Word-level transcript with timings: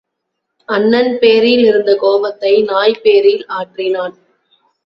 அண்ணன் 0.69 1.17
பேரில் 1.19 1.63
இருந்த 1.65 1.95
கோபத்தை 1.95 2.53
நாய்பேரில் 2.63 3.45
ஆற்றினான். 3.51 4.15